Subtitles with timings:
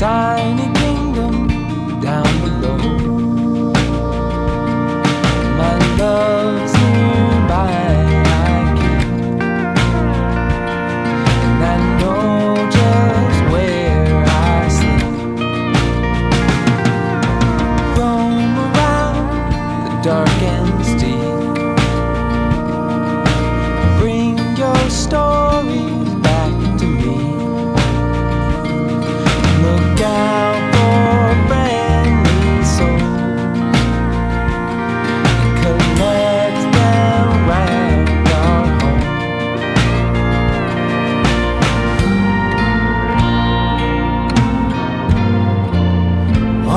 [0.00, 0.69] 在你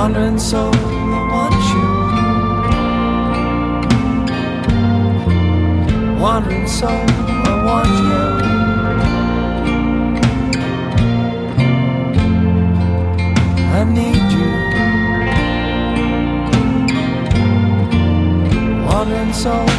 [0.03, 1.87] wandering soul that wants you.
[6.21, 8.23] Wandering soul, I want you.
[13.77, 14.51] I need you.
[18.85, 19.72] Wandering soul.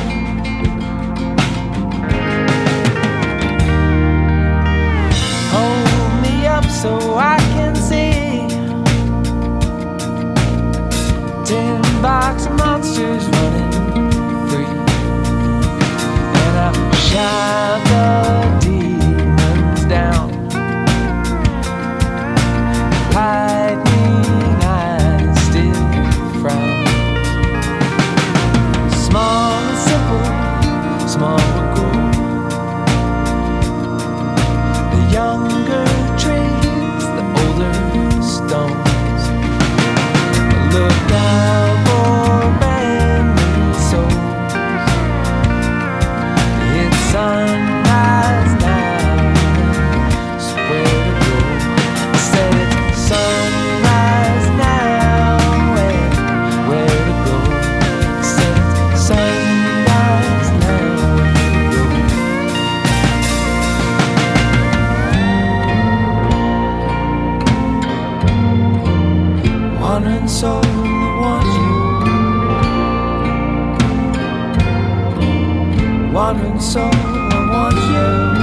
[70.25, 71.49] Wandering soul I want
[76.09, 76.15] you.
[76.15, 78.34] Wandering soul, I want you.